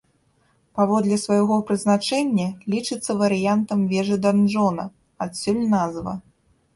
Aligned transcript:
Паводле 0.77 1.17
свайго 1.23 1.57
прызначэння 1.67 2.47
лічыцца 2.73 3.11
варыянтам 3.21 3.79
вежы-данжона, 3.91 4.85
адсюль 5.27 5.61
назва. 5.75 6.13